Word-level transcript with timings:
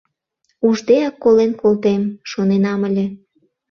Уждеак 0.67 1.15
колен 1.23 1.51
колтем, 1.61 2.01
шоненам 2.29 2.81
ыле. 2.89 3.05